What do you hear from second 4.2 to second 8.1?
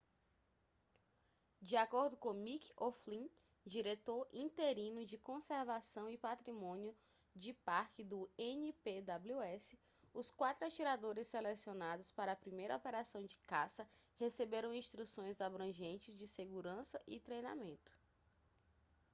interino de conservação e patrimônio de parque